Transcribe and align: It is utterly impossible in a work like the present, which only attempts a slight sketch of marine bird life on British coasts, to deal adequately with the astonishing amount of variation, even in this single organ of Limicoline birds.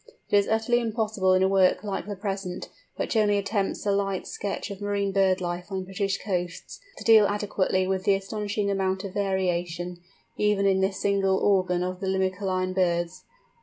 It 0.31 0.35
is 0.35 0.47
utterly 0.47 0.79
impossible 0.79 1.33
in 1.35 1.43
a 1.43 1.47
work 1.47 1.83
like 1.83 2.07
the 2.07 2.15
present, 2.15 2.69
which 2.95 3.15
only 3.15 3.37
attempts 3.37 3.81
a 3.81 3.91
slight 3.93 4.25
sketch 4.25 4.71
of 4.71 4.81
marine 4.81 5.11
bird 5.11 5.39
life 5.41 5.71
on 5.71 5.83
British 5.83 6.17
coasts, 6.23 6.79
to 6.97 7.03
deal 7.03 7.27
adequately 7.27 7.85
with 7.85 8.03
the 8.05 8.15
astonishing 8.15 8.71
amount 8.71 9.03
of 9.03 9.13
variation, 9.13 9.97
even 10.37 10.65
in 10.65 10.79
this 10.81 10.99
single 10.99 11.37
organ 11.37 11.83
of 11.83 12.01
Limicoline 12.01 12.73
birds. 12.73 13.25